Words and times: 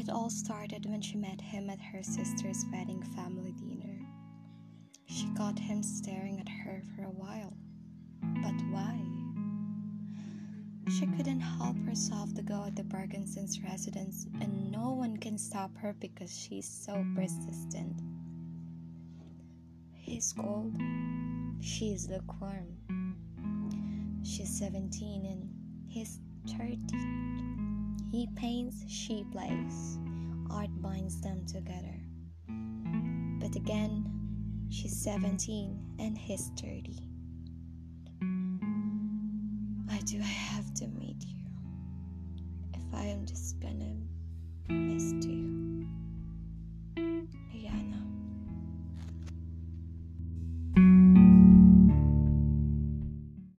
It 0.00 0.08
all 0.08 0.30
started 0.30 0.86
when 0.86 1.02
she 1.02 1.18
met 1.18 1.42
him 1.42 1.68
at 1.68 1.78
her 1.78 2.02
sister's 2.02 2.64
wedding 2.72 3.02
family 3.14 3.52
dinner. 3.52 3.98
She 5.04 5.28
caught 5.36 5.58
him 5.58 5.82
staring 5.82 6.40
at 6.40 6.48
her 6.48 6.82
for 6.96 7.02
a 7.02 7.10
while. 7.10 7.52
But 8.22 8.54
why? 8.70 8.98
She 10.88 11.06
couldn't 11.06 11.40
help 11.40 11.76
herself 11.84 12.32
to 12.32 12.40
go 12.40 12.64
at 12.64 12.76
the 12.76 12.84
Parkinson's 12.84 13.60
residence, 13.60 14.26
and 14.40 14.72
no 14.72 14.88
one 14.88 15.18
can 15.18 15.36
stop 15.36 15.76
her 15.76 15.94
because 16.00 16.34
she's 16.34 16.66
so 16.66 17.04
persistent. 17.14 18.00
He's 19.92 20.32
cold. 20.32 20.80
She's 21.60 22.08
lukewarm. 22.08 22.68
She's 24.24 24.48
17 24.58 25.26
and 25.26 25.46
he's 25.88 26.20
30. 26.56 26.78
He 28.20 28.26
paints, 28.36 28.84
she 28.86 29.24
plays. 29.32 29.98
Art 30.50 30.68
binds 30.82 31.22
them 31.22 31.46
together. 31.46 31.96
But 33.40 33.56
again, 33.56 34.04
she's 34.68 34.94
17 35.02 35.96
and 35.98 36.18
he's 36.18 36.50
30. 36.60 36.98
Why 39.86 40.00
do 40.04 40.18
I 40.18 40.34
have 40.52 40.74
to 40.74 40.88
meet 40.88 41.24
you? 41.26 41.46
If 42.74 42.82
I 42.92 43.04
am 43.04 43.24
just 43.24 43.58
gonna 43.58 43.96
miss 44.68 45.24
you. 45.24 45.29